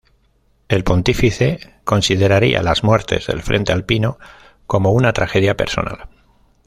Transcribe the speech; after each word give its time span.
El 0.67 0.83
pontífice 0.83 1.59
consideraría 1.83 2.63
las 2.63 2.83
muertes 2.83 3.27
del 3.27 3.43
frente 3.43 3.71
alpino 3.71 4.17
como 4.65 4.93
una 4.93 5.13
tragedia 5.13 5.55
personal. 5.55 6.09